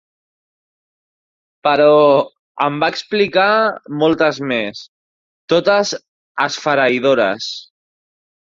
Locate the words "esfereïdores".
6.49-7.53